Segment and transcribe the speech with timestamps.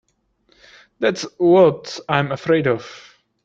[0.97, 2.87] That's what I'm afraid of.